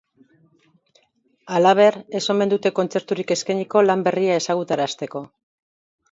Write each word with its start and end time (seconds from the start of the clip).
Halaber, 1.57 1.97
ez 2.19 2.21
omen 2.33 2.51
dute 2.53 2.71
kontzerturik 2.79 3.33
eskainiko 3.35 3.83
lan 3.89 4.01
berria 4.07 4.39
ezagutarazteko. 4.45 5.23